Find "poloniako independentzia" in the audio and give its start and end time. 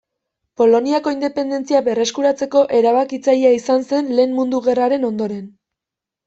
0.59-1.81